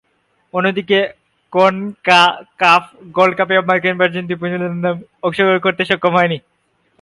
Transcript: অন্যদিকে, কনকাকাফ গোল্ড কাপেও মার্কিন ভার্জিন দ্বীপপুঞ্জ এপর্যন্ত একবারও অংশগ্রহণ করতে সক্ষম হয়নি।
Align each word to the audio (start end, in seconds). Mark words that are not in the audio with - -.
অন্যদিকে, 0.53 0.99
কনকাকাফ 1.53 2.83
গোল্ড 3.17 3.33
কাপেও 3.37 3.61
মার্কিন 3.69 3.95
ভার্জিন 3.97 4.25
দ্বীপপুঞ্জ 4.27 4.53
এপর্যন্ত 4.53 4.85
একবারও 4.85 5.05
অংশগ্রহণ 5.23 5.59
করতে 5.59 5.81
সক্ষম 5.85 6.13
হয়নি। 6.15 6.37